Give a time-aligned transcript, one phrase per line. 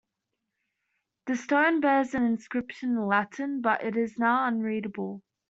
[1.27, 5.21] The stone bears an inscription in Latin, but it is now unreadable.